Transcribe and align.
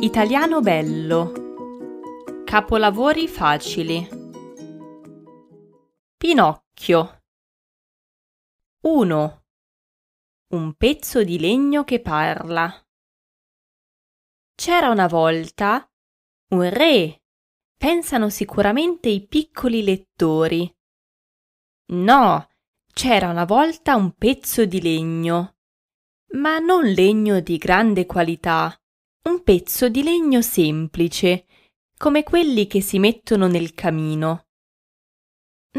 Italiano 0.00 0.60
bello. 0.60 1.32
Capolavori 2.44 3.26
facili. 3.26 4.08
Pinocchio. 6.16 7.22
1. 8.82 9.44
Un 10.54 10.74
pezzo 10.74 11.24
di 11.24 11.40
legno 11.40 11.82
che 11.82 12.00
parla. 12.00 12.72
C'era 14.54 14.90
una 14.90 15.08
volta 15.08 15.90
un 16.50 16.70
re. 16.70 17.24
Pensano 17.76 18.30
sicuramente 18.30 19.08
i 19.08 19.26
piccoli 19.26 19.82
lettori. 19.82 20.72
No, 21.86 22.48
c'era 22.92 23.30
una 23.30 23.44
volta 23.44 23.96
un 23.96 24.12
pezzo 24.12 24.64
di 24.64 24.80
legno, 24.80 25.56
ma 26.34 26.60
non 26.60 26.84
legno 26.84 27.40
di 27.40 27.56
grande 27.56 28.06
qualità 28.06 28.80
un 29.24 29.42
pezzo 29.42 29.88
di 29.88 30.02
legno 30.02 30.40
semplice, 30.40 31.46
come 31.96 32.22
quelli 32.22 32.66
che 32.66 32.80
si 32.80 32.98
mettono 32.98 33.46
nel 33.46 33.74
camino. 33.74 34.46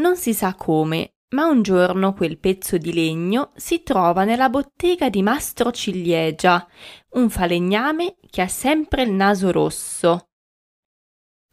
Non 0.00 0.16
si 0.16 0.34
sa 0.34 0.54
come, 0.54 1.14
ma 1.30 1.46
un 1.46 1.62
giorno 1.62 2.12
quel 2.12 2.38
pezzo 2.38 2.76
di 2.76 2.92
legno 2.92 3.52
si 3.56 3.82
trova 3.82 4.24
nella 4.24 4.48
bottega 4.48 5.08
di 5.08 5.22
Mastro 5.22 5.70
Ciliegia, 5.70 6.66
un 7.10 7.30
falegname 7.30 8.16
che 8.28 8.42
ha 8.42 8.48
sempre 8.48 9.02
il 9.02 9.12
naso 9.12 9.50
rosso. 9.50 10.30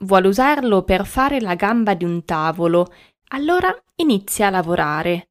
Vuole 0.03 0.27
usarlo 0.27 0.83
per 0.83 1.05
fare 1.05 1.39
la 1.39 1.55
gamba 1.55 1.93
di 1.95 2.05
un 2.05 2.23
tavolo, 2.25 2.93
allora 3.29 3.75
inizia 3.95 4.47
a 4.47 4.51
lavorare. 4.51 5.29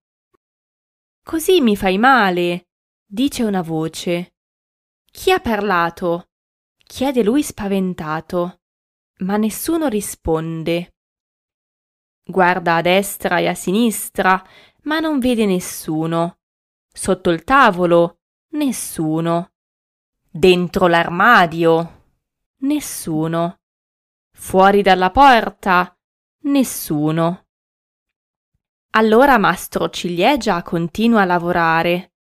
Così 1.23 1.61
mi 1.61 1.77
fai 1.77 1.99
male, 1.99 2.69
dice 3.05 3.43
una 3.43 3.63
voce. 3.63 4.35
Chi 5.11 5.31
ha 5.33 5.41
parlato? 5.41 6.29
Chiede 6.87 7.23
lui 7.23 7.43
spaventato, 7.43 8.61
ma 9.19 9.37
nessuno 9.37 9.89
risponde. 9.89 10.95
Guarda 12.23 12.77
a 12.77 12.81
destra 12.81 13.39
e 13.39 13.49
a 13.49 13.55
sinistra, 13.55 14.43
ma 14.83 15.01
non 15.01 15.19
vede 15.19 15.47
nessuno. 15.47 16.39
Sotto 16.93 17.31
il 17.31 17.45
tavolo, 17.45 18.21
nessuno. 18.51 19.53
Dentro 20.31 20.87
l'armadio, 20.87 22.05
nessuno. 22.61 23.61
Fuori 24.33 24.83
dalla 24.83 25.11
porta, 25.11 25.97
nessuno. 26.43 27.47
Allora 28.91 29.39
Mastro 29.39 29.91
Ciliegia 29.91 30.63
continua 30.63 31.23
a 31.23 31.27
lavorare. 31.27 32.13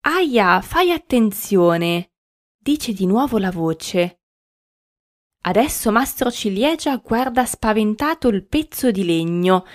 Aia, 0.00 0.60
fai 0.60 0.90
attenzione, 0.90 2.13
dice 2.64 2.94
di 2.94 3.04
nuovo 3.04 3.36
la 3.36 3.50
voce. 3.50 4.20
Adesso 5.42 5.92
Mastro 5.92 6.30
Ciliegia 6.30 6.96
guarda 6.96 7.44
spaventato 7.44 8.28
il 8.28 8.46
pezzo 8.46 8.90
di 8.90 9.04
legno. 9.04 9.66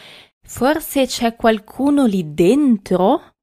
Forse 0.42 1.06
c'è 1.06 1.36
qualcuno 1.36 2.08
lì 2.08 2.34
dentro? 2.34 3.36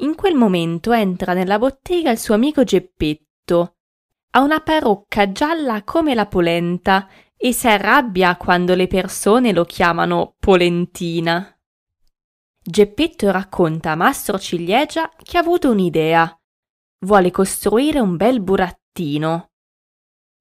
In 0.00 0.14
quel 0.14 0.34
momento 0.34 0.92
entra 0.92 1.32
nella 1.32 1.58
bottega 1.58 2.10
il 2.10 2.18
suo 2.18 2.34
amico 2.34 2.62
Geppetto. 2.62 3.76
Ha 4.32 4.42
una 4.42 4.60
parrucca 4.60 5.32
gialla 5.32 5.82
come 5.82 6.14
la 6.14 6.26
polenta 6.26 7.08
e 7.38 7.54
si 7.54 7.68
arrabbia 7.68 8.36
quando 8.36 8.74
le 8.74 8.86
persone 8.86 9.52
lo 9.52 9.64
chiamano 9.64 10.34
Polentina. 10.38 11.58
Geppetto 12.62 13.30
racconta 13.30 13.92
a 13.92 13.96
Mastro 13.96 14.38
Ciliegia 14.38 15.10
che 15.22 15.38
ha 15.38 15.40
avuto 15.40 15.70
un'idea 15.70 16.38
vuole 17.00 17.30
costruire 17.30 18.00
un 18.00 18.16
bel 18.16 18.40
burattino. 18.40 19.50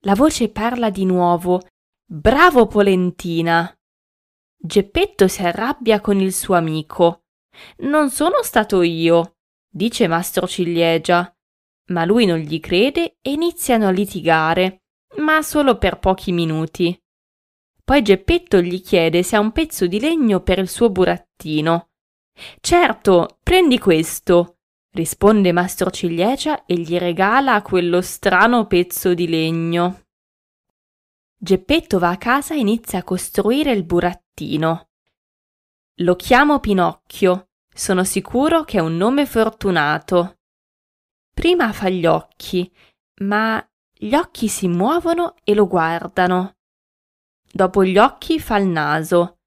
La 0.05 0.15
voce 0.15 0.49
parla 0.49 0.89
di 0.89 1.05
nuovo. 1.05 1.61
Bravo 2.05 2.67
Polentina! 2.67 3.71
Geppetto 4.55 5.27
si 5.27 5.41
arrabbia 5.41 5.99
con 5.99 6.19
il 6.19 6.33
suo 6.33 6.55
amico. 6.55 7.23
Non 7.79 8.09
sono 8.09 8.41
stato 8.43 8.81
io, 8.81 9.37
dice 9.67 10.07
Mastro 10.07 10.47
Ciliegia. 10.47 11.31
Ma 11.87 12.05
lui 12.05 12.25
non 12.25 12.37
gli 12.37 12.59
crede 12.59 13.17
e 13.21 13.31
iniziano 13.31 13.87
a 13.87 13.91
litigare, 13.91 14.83
ma 15.17 15.41
solo 15.41 15.77
per 15.77 15.99
pochi 15.99 16.31
minuti. 16.31 16.99
Poi 17.83 18.01
Geppetto 18.01 18.59
gli 18.59 18.81
chiede 18.81 19.21
se 19.21 19.35
ha 19.35 19.39
un 19.39 19.51
pezzo 19.51 19.85
di 19.85 19.99
legno 19.99 20.41
per 20.41 20.57
il 20.57 20.67
suo 20.67 20.89
burattino. 20.89 21.89
Certo, 22.59 23.37
prendi 23.43 23.77
questo, 23.77 24.54
risponde 24.95 25.51
Mastro 25.51 25.91
Ciliegia 25.91 26.65
e 26.65 26.75
gli 26.75 26.97
regala 26.97 27.61
quello 27.61 28.01
strano 28.01 28.65
pezzo 28.65 29.13
di 29.13 29.27
legno. 29.27 30.03
Geppetto 31.37 31.99
va 31.99 32.11
a 32.11 32.17
casa 32.17 32.55
e 32.55 32.59
inizia 32.59 32.99
a 32.99 33.03
costruire 33.03 33.71
il 33.71 33.83
burattino. 33.83 34.87
Lo 35.99 36.15
chiamo 36.15 36.61
Pinocchio, 36.61 37.49
sono 37.73 38.05
sicuro 38.05 38.63
che 38.63 38.77
è 38.77 38.81
un 38.81 38.95
nome 38.95 39.25
fortunato. 39.25 40.37
Prima 41.33 41.73
fa 41.73 41.89
gli 41.89 42.05
occhi, 42.05 42.71
ma 43.21 43.63
gli 43.91 44.15
occhi 44.15 44.47
si 44.47 44.69
muovono 44.69 45.35
e 45.43 45.53
lo 45.53 45.67
guardano. 45.67 46.55
Dopo 47.51 47.83
gli 47.83 47.97
occhi 47.97 48.39
fa 48.39 48.57
il 48.57 48.67
naso, 48.67 49.39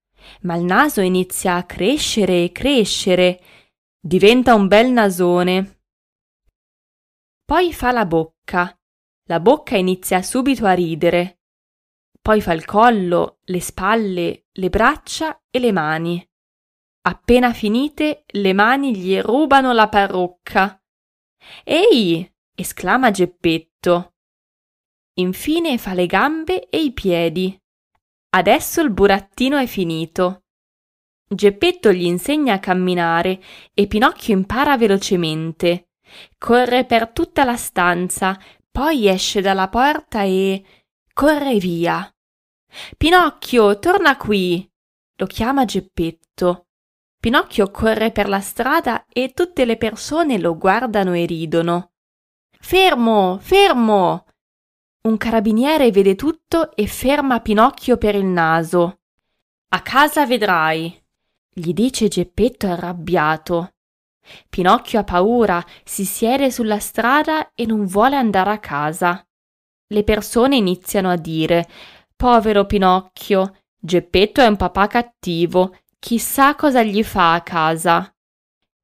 ma 0.43 0.57
il 0.57 0.65
naso 0.65 1.01
inizia 1.01 1.55
a 1.55 1.65
crescere 1.65 2.45
e 2.45 2.53
crescere 2.53 3.41
Diventa 4.01 4.55
un 4.55 4.69
bel 4.69 4.93
nasone. 4.93 5.83
Poi 7.45 7.73
fa 7.73 7.91
la 7.91 8.07
bocca. 8.07 8.79
La 9.25 9.41
bocca 9.41 9.77
inizia 9.77 10.23
subito 10.23 10.67
a 10.67 10.73
ridere. 10.73 11.41
Poi 12.23 12.41
fa 12.41 12.53
il 12.53 12.65
collo, 12.65 13.41
le 13.45 13.61
spalle, 13.61 14.47
le 14.53 14.71
braccia 14.71 15.43
e 15.51 15.59
le 15.59 15.73
mani. 15.73 16.31
Appena 17.09 17.53
finite, 17.53 18.25
le 18.27 18.53
mani 18.53 18.97
gli 18.97 19.19
rubano 19.19 19.73
la 19.73 19.89
parrucca. 19.89 20.81
Ehi! 21.65 22.33
esclama 22.55 23.11
Geppetto. 23.11 24.15
Infine 25.15 25.77
fa 25.77 25.95
le 25.95 26.07
gambe 26.07 26.69
e 26.69 26.83
i 26.83 26.93
piedi. 26.93 27.61
Adesso 28.31 28.81
il 28.81 28.91
burattino 28.91 29.57
è 29.57 29.67
finito. 29.67 30.45
Geppetto 31.29 31.93
gli 31.93 32.05
insegna 32.05 32.55
a 32.55 32.59
camminare 32.59 33.41
e 33.75 33.87
Pinocchio 33.87 34.35
impara 34.35 34.79
velocemente. 34.79 35.91
Corre 36.39 36.87
per 36.87 37.11
tutta 37.11 37.45
la 37.45 37.57
stanza, 37.57 38.39
poi 38.71 39.09
esce 39.09 39.43
dalla 39.43 39.69
porta 39.69 40.23
e 40.23 40.65
corre 41.13 41.59
via. 41.59 42.11
Pinocchio, 42.97 43.79
torna 43.79 44.17
qui! 44.17 44.67
lo 45.17 45.27
chiama 45.27 45.65
Geppetto. 45.65 46.69
Pinocchio 47.21 47.71
corre 47.71 48.13
per 48.13 48.29
la 48.29 48.41
strada 48.41 49.05
e 49.07 49.33
tutte 49.35 49.65
le 49.65 49.77
persone 49.77 50.39
lo 50.39 50.57
guardano 50.57 51.13
e 51.13 51.27
ridono. 51.27 51.93
Fermo, 52.59 53.39
fermo! 53.41 54.25
Un 55.03 55.17
carabiniere 55.17 55.91
vede 55.91 56.15
tutto 56.15 56.75
e 56.75 56.87
ferma 56.87 57.41
Pinocchio 57.41 57.97
per 57.99 58.15
il 58.15 58.25
naso. 58.25 59.01
A 59.71 59.83
casa 59.83 60.25
vedrai, 60.25 60.97
gli 61.51 61.73
dice 61.73 62.09
Geppetto 62.09 62.67
arrabbiato. 62.67 63.73
Pinocchio 64.49 65.01
ha 65.01 65.05
paura, 65.05 65.65
si 65.85 66.05
siede 66.05 66.51
sulla 66.51 66.79
strada 66.79 67.53
e 67.55 67.67
non 67.67 67.87
vuole 67.87 68.17
andare 68.17 68.51
a 68.51 68.59
casa. 68.59 69.27
Le 69.91 70.05
persone 70.05 70.57
iniziano 70.57 71.11
a 71.11 71.17
dire 71.17 71.67
Povero 72.15 72.67
Pinocchio, 72.67 73.57
Geppetto 73.81 74.41
è 74.41 74.47
un 74.47 74.57
papà 74.57 74.87
cattivo, 74.87 75.77
chissà 75.99 76.55
cosa 76.55 76.83
gli 76.83 77.03
fa 77.03 77.35
a 77.35 77.43
casa. 77.43 78.13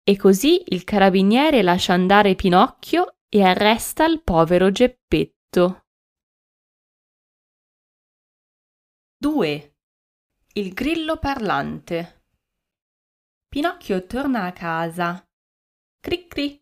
E 0.02 0.16
così 0.16 0.62
il 0.68 0.84
carabiniere 0.84 1.62
lascia 1.62 1.92
andare 1.92 2.34
Pinocchio 2.34 3.16
e 3.28 3.42
arresta 3.42 4.04
il 4.04 4.22
povero 4.22 4.70
Geppetto. 4.70 5.86
2. 9.18 9.74
Il 10.52 10.72
grillo 10.72 11.16
parlante 11.16 12.23
Pinocchio 13.54 14.04
torna 14.06 14.46
a 14.46 14.52
casa. 14.52 15.24
Cri 16.00 16.26
cri. 16.26 16.60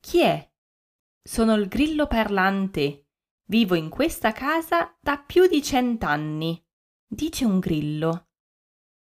Chi 0.00 0.22
è? 0.22 0.52
Sono 1.22 1.52
il 1.52 1.68
grillo 1.68 2.06
parlante. 2.06 3.08
Vivo 3.48 3.74
in 3.74 3.90
questa 3.90 4.32
casa 4.32 4.96
da 5.02 5.18
più 5.18 5.46
di 5.46 5.62
cent'anni, 5.62 6.66
dice 7.06 7.44
un 7.44 7.58
grillo. 7.58 8.28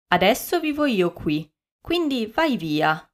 Adesso 0.07 0.59
vivo 0.59 0.83
io 0.83 1.13
qui, 1.13 1.49
quindi 1.79 2.25
vai 2.25 2.57
via. 2.57 3.09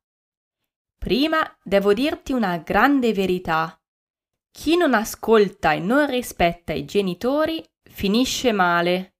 Prima 0.97 1.55
devo 1.61 1.93
dirti 1.93 2.33
una 2.33 2.57
grande 2.57 3.13
verità. 3.13 3.79
Chi 4.49 4.75
non 4.75 4.95
ascolta 4.95 5.73
e 5.73 5.79
non 5.79 6.07
rispetta 6.07 6.73
i 6.73 6.85
genitori 6.85 7.63
finisce 7.83 8.53
male. 8.53 9.17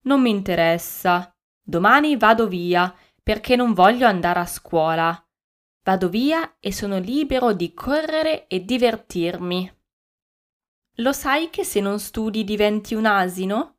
Non 0.00 0.20
mi 0.20 0.30
interessa. 0.30 1.32
Domani 1.64 2.16
vado 2.16 2.48
via 2.48 2.92
perché 3.22 3.56
non 3.56 3.72
voglio 3.72 4.06
andare 4.06 4.40
a 4.40 4.46
scuola. 4.46 5.26
Vado 5.84 6.08
via 6.08 6.56
e 6.60 6.72
sono 6.72 6.98
libero 6.98 7.52
di 7.52 7.72
correre 7.74 8.46
e 8.46 8.64
divertirmi. 8.64 9.80
lo 10.96 11.12
sai 11.12 11.50
che 11.50 11.64
se 11.64 11.80
non 11.80 11.98
studi 11.98 12.44
diventi 12.44 12.94
un 12.94 13.06
asino? 13.06 13.78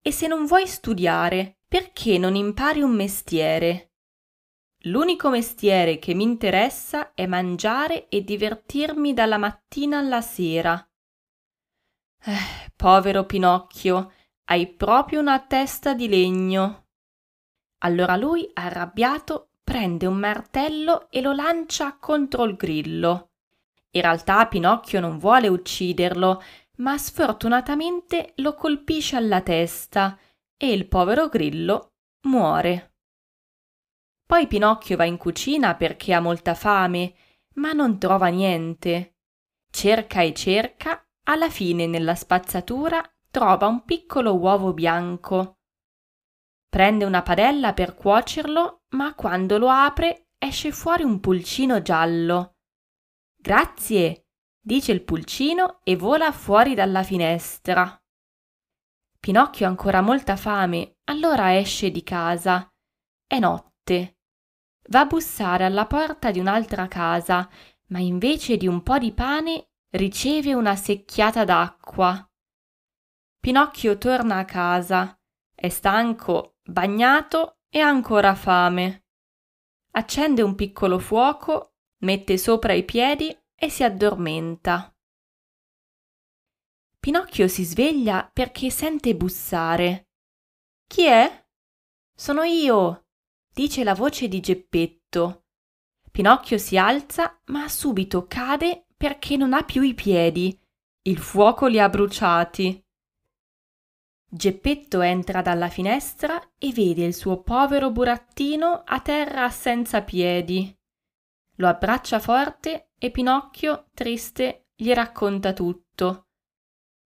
E 0.00 0.12
se 0.12 0.26
non 0.26 0.46
vuoi 0.46 0.66
studiare, 0.66 1.60
perché 1.66 2.18
non 2.18 2.34
impari 2.34 2.82
un 2.82 2.92
mestiere? 2.92 3.92
L'unico 4.86 5.30
mestiere 5.30 5.98
che 5.98 6.12
mi 6.12 6.24
interessa 6.24 7.14
è 7.14 7.26
mangiare 7.26 8.08
e 8.08 8.22
divertirmi 8.22 9.14
dalla 9.14 9.38
mattina 9.38 9.98
alla 9.98 10.20
sera. 10.20 10.86
Eh, 12.26 12.72
povero 12.76 13.24
Pinocchio, 13.24 14.12
hai 14.44 14.66
proprio 14.74 15.20
una 15.20 15.40
testa 15.40 15.94
di 15.94 16.08
legno. 16.08 16.83
Allora 17.84 18.16
lui, 18.16 18.48
arrabbiato, 18.54 19.50
prende 19.62 20.06
un 20.06 20.16
martello 20.16 21.10
e 21.10 21.20
lo 21.20 21.32
lancia 21.32 21.96
contro 21.98 22.44
il 22.44 22.56
grillo. 22.56 23.30
In 23.90 24.00
realtà 24.00 24.46
Pinocchio 24.46 25.00
non 25.00 25.18
vuole 25.18 25.48
ucciderlo, 25.48 26.42
ma 26.76 26.96
sfortunatamente 26.96 28.32
lo 28.36 28.54
colpisce 28.54 29.16
alla 29.16 29.42
testa 29.42 30.18
e 30.56 30.72
il 30.72 30.88
povero 30.88 31.28
grillo 31.28 31.92
muore. 32.22 32.94
Poi 34.26 34.46
Pinocchio 34.46 34.96
va 34.96 35.04
in 35.04 35.18
cucina 35.18 35.74
perché 35.74 36.14
ha 36.14 36.20
molta 36.20 36.54
fame, 36.54 37.14
ma 37.54 37.72
non 37.72 37.98
trova 37.98 38.28
niente. 38.28 39.18
Cerca 39.70 40.22
e 40.22 40.32
cerca, 40.32 41.06
alla 41.24 41.50
fine 41.50 41.86
nella 41.86 42.14
spazzatura 42.14 43.02
trova 43.30 43.66
un 43.66 43.84
piccolo 43.84 44.34
uovo 44.36 44.72
bianco. 44.72 45.58
Prende 46.74 47.04
una 47.04 47.22
padella 47.22 47.72
per 47.72 47.94
cuocerlo, 47.94 48.82
ma 48.96 49.14
quando 49.14 49.58
lo 49.58 49.68
apre 49.68 50.30
esce 50.38 50.72
fuori 50.72 51.04
un 51.04 51.20
pulcino 51.20 51.80
giallo. 51.82 52.56
Grazie, 53.36 54.26
dice 54.60 54.90
il 54.90 55.04
pulcino 55.04 55.78
e 55.84 55.94
vola 55.94 56.32
fuori 56.32 56.74
dalla 56.74 57.04
finestra. 57.04 57.96
Pinocchio 59.20 59.66
ha 59.66 59.68
ancora 59.68 60.00
molta 60.00 60.34
fame, 60.34 60.96
allora 61.04 61.56
esce 61.56 61.92
di 61.92 62.02
casa. 62.02 62.68
È 63.24 63.38
notte 63.38 64.16
Va 64.88 64.98
a 64.98 65.06
bussare 65.06 65.64
alla 65.64 65.86
porta 65.86 66.32
di 66.32 66.40
un'altra 66.40 66.88
casa, 66.88 67.48
ma 67.90 68.00
invece 68.00 68.56
di 68.56 68.66
un 68.66 68.82
po' 68.82 68.98
di 68.98 69.12
pane 69.12 69.68
riceve 69.90 70.54
una 70.54 70.74
secchiata 70.74 71.44
d'acqua. 71.44 72.28
Pinocchio 73.38 73.96
torna 73.96 74.38
a 74.38 74.44
casa. 74.44 75.16
È 75.54 75.68
stanco, 75.68 76.53
bagnato 76.64 77.58
e 77.68 77.80
ancora 77.80 78.34
fame. 78.34 79.04
Accende 79.92 80.42
un 80.42 80.54
piccolo 80.54 80.98
fuoco, 80.98 81.74
mette 81.98 82.38
sopra 82.38 82.72
i 82.72 82.84
piedi 82.84 83.36
e 83.54 83.70
si 83.70 83.84
addormenta. 83.84 84.94
Pinocchio 86.98 87.48
si 87.48 87.64
sveglia 87.64 88.28
perché 88.32 88.70
sente 88.70 89.14
bussare. 89.14 90.08
Chi 90.86 91.04
è? 91.04 91.46
Sono 92.14 92.42
io, 92.44 93.08
dice 93.52 93.84
la 93.84 93.94
voce 93.94 94.26
di 94.26 94.40
Geppetto. 94.40 95.44
Pinocchio 96.10 96.58
si 96.58 96.78
alza, 96.78 97.40
ma 97.46 97.68
subito 97.68 98.26
cade 98.26 98.86
perché 98.96 99.36
non 99.36 99.52
ha 99.52 99.64
più 99.64 99.82
i 99.82 99.94
piedi. 99.94 100.58
Il 101.02 101.18
fuoco 101.18 101.66
li 101.66 101.78
ha 101.78 101.88
bruciati. 101.88 102.83
Geppetto 104.36 105.00
entra 105.00 105.42
dalla 105.42 105.68
finestra 105.68 106.42
e 106.58 106.72
vede 106.72 107.04
il 107.04 107.14
suo 107.14 107.42
povero 107.42 107.92
burattino 107.92 108.82
a 108.84 108.98
terra 108.98 109.48
senza 109.48 110.02
piedi. 110.02 110.76
Lo 111.58 111.68
abbraccia 111.68 112.18
forte 112.18 112.88
e 112.98 113.12
Pinocchio, 113.12 113.90
triste, 113.94 114.70
gli 114.74 114.92
racconta 114.92 115.52
tutto. 115.52 116.26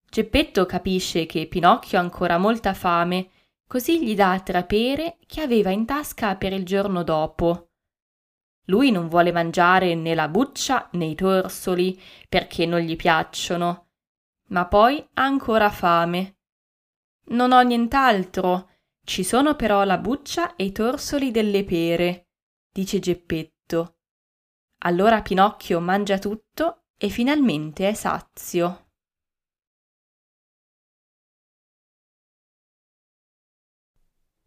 Geppetto 0.07 0.67
capisce 0.67 1.25
che 1.25 1.47
Pinocchio 1.47 1.97
ha 1.97 2.01
ancora 2.01 2.37
molta 2.37 2.75
fame 2.75 3.31
Così 3.65 4.01
gli 4.01 4.13
dà 4.13 4.39
tre 4.39 4.63
pere 4.63 5.17
che 5.25 5.41
aveva 5.41 5.71
in 5.71 5.85
tasca 5.85 6.35
per 6.35 6.53
il 6.53 6.63
giorno 6.63 7.01
dopo. 7.01 7.71
Lui 8.67 8.91
non 8.91 9.09
vuole 9.09 9.31
mangiare 9.31 9.95
né 9.95 10.13
la 10.13 10.27
buccia 10.27 10.87
né 10.91 11.05
i 11.05 11.15
torsoli 11.15 11.99
perché 12.29 12.67
non 12.67 12.79
gli 12.79 12.95
piacciono, 12.95 13.87
ma 14.49 14.67
poi 14.67 14.99
ha 15.15 15.23
ancora 15.23 15.71
fame. 15.71 16.36
Non 17.29 17.51
ho 17.51 17.61
nient'altro, 17.61 18.69
ci 19.03 19.23
sono 19.23 19.55
però 19.55 19.83
la 19.83 19.97
buccia 19.97 20.55
e 20.55 20.65
i 20.65 20.71
torsoli 20.71 21.31
delle 21.31 21.63
pere, 21.63 22.29
dice 22.71 22.99
Geppetto. 22.99 23.97
Allora 24.79 25.21
Pinocchio 25.21 25.79
mangia 25.79 26.19
tutto 26.19 26.85
e 26.97 27.09
finalmente 27.09 27.89
è 27.89 27.93
sazio. 27.93 28.89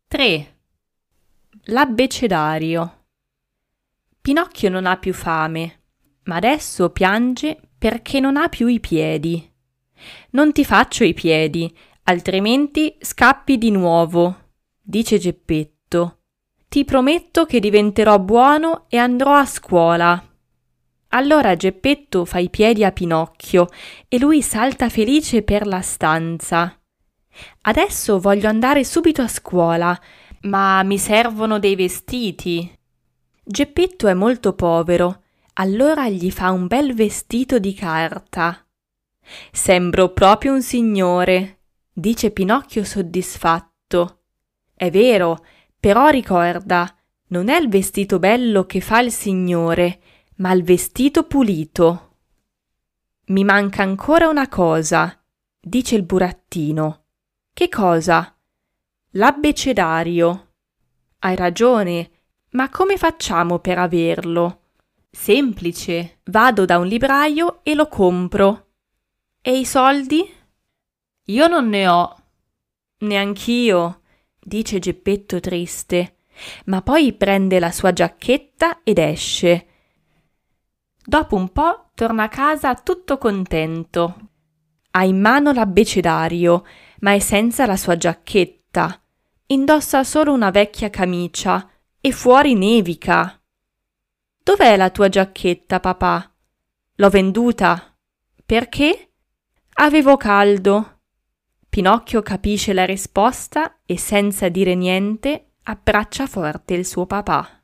3. 0.09 0.59
L'abbecedario. 1.65 3.06
Pinocchio 4.21 4.69
non 4.69 4.87
ha 4.87 4.97
più 4.97 5.15
fame, 5.15 5.83
ma 6.25 6.37
adesso 6.37 6.91
piange 6.91 7.61
perché 7.79 8.21
non 8.21 8.37
ha 8.37 8.49
più 8.49 8.67
i 8.67 8.81
piedi. 8.81 9.49
Non 10.31 10.53
ti 10.53 10.65
faccio 10.65 11.05
i 11.05 11.15
piedi, 11.15 11.73
altrimenti 12.05 12.97
scappi 13.00 13.58
di 13.58 13.70
nuovo, 13.70 14.37
dice 14.81 15.19
Geppetto. 15.19 16.19
Ti 16.69 16.85
prometto 16.85 17.47
che 17.47 17.58
diventerò 17.58 18.19
buono 18.19 18.85
e 18.88 18.97
andrò 18.97 19.35
a 19.35 19.44
scuola. 19.44 20.25
Allora 21.08 21.56
Geppetto 21.56 22.25
fa 22.25 22.38
i 22.38 22.49
piedi 22.49 22.85
a 22.85 22.93
Pinocchio 22.93 23.67
e 24.06 24.19
lui 24.19 24.43
salta 24.43 24.88
felice 24.88 25.43
per 25.43 25.67
la 25.67 25.81
stanza. 25.81 26.81
Adesso 27.62 28.20
voglio 28.20 28.49
andare 28.49 28.85
subito 28.85 29.23
a 29.23 29.29
scuola, 29.29 29.99
ma 30.43 30.82
mi 30.85 30.99
servono 30.99 31.58
dei 31.58 31.75
vestiti. 31.75 32.73
Geppetto 33.43 34.06
è 34.06 34.14
molto 34.14 34.52
povero, 34.55 35.23
allora 35.55 36.08
gli 36.08 36.31
fa 36.31 36.50
un 36.50 36.67
bel 36.69 36.94
vestito 36.94 37.58
di 37.58 37.75
carta. 37.75 38.64
Sembro 39.50 40.11
proprio 40.11 40.52
un 40.52 40.62
signore, 40.62 41.60
dice 41.93 42.31
Pinocchio 42.31 42.85
soddisfatto. 42.85 44.23
È 44.75 44.91
vero, 44.91 45.45
però 45.79 46.09
ricorda, 46.09 46.95
non 47.29 47.49
è 47.49 47.59
il 47.59 47.69
vestito 47.69 48.19
bello 48.19 48.67
che 48.67 48.81
fa 48.81 49.01
il 49.01 49.13
signore, 49.13 50.01
ma 50.37 50.53
il 50.53 50.63
vestito 50.63 51.25
pulito. 51.25 52.17
Mi 53.27 53.45
manca 53.45 53.83
ancora 53.83 54.29
una 54.29 54.49
cosa, 54.49 55.23
dice 55.61 55.95
il 55.97 56.03
burattino. 56.03 57.05
Che 57.53 57.69
cosa? 57.69 58.37
L'abbecedario. 59.11 60.55
Hai 61.21 61.37
ragione, 61.37 62.11
ma 62.50 62.69
come 62.71 62.97
facciamo 62.97 63.59
per 63.59 63.79
averlo? 63.79 64.62
Semplice, 65.11 66.21
vado 66.25 66.64
da 66.64 66.79
un 66.79 66.87
libraio 66.87 67.61
e 67.62 67.75
lo 67.75 67.88
compro. 67.88 68.69
E 69.43 69.59
i 69.59 69.64
soldi? 69.64 70.38
Io 71.25 71.47
non 71.47 71.69
ne 71.69 71.89
ho. 71.89 72.17
Neanch'io, 72.99 74.03
dice 74.39 74.79
Geppetto 74.79 75.41
triste, 75.41 76.17
ma 76.67 76.83
poi 76.83 77.12
prende 77.12 77.59
la 77.59 77.71
sua 77.71 77.93
giacchetta 77.93 78.81
ed 78.83 78.99
esce. 78.99 79.67
Dopo 81.05 81.37
un 81.37 81.50
po' 81.50 81.91
torna 81.95 82.25
a 82.25 82.29
casa 82.29 82.75
tutto 82.75 83.19
contento. 83.19 84.29
Ha 84.93 85.05
in 85.05 85.21
mano 85.21 85.53
l'abbecedario 85.53 86.65
ma 87.00 87.12
è 87.12 87.19
senza 87.19 87.67
la 87.67 87.77
sua 87.77 87.97
giacchetta. 87.97 89.00
Indossa 89.47 90.05
solo 90.05 90.33
una 90.33 90.50
vecchia 90.50 90.91
camicia 90.91 91.69
e 92.00 92.12
fuori 92.12 92.55
nevica. 92.55 93.41
Dov'è 94.43 94.77
la 94.77 94.91
tua 94.91 95.09
giacchetta, 95.09 95.81
papà? 95.81 96.33
L'ho 96.97 97.09
venduta. 97.09 97.97
Perché? 98.45 99.12
Avevo 99.75 100.17
caldo. 100.17 101.00
Pinocchio 101.71 102.21
capisce 102.21 102.73
la 102.73 102.85
risposta 102.85 103.79
e 103.87 103.97
senza 103.97 104.49
dire 104.49 104.75
niente 104.75 105.53
abbraccia 105.62 106.27
forte 106.27 106.75
il 106.75 106.85
suo 106.85 107.07
papà. 107.07 107.60